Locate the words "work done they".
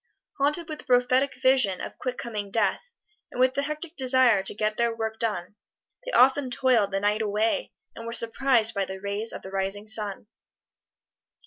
4.95-6.11